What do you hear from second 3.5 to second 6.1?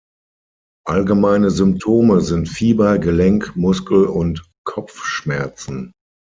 Muskel- und Kopfschmerzen.